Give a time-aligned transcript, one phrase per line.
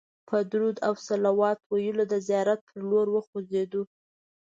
[0.27, 3.81] په درود او صلوات ویلو د زیارت پر لور وخوځېدو.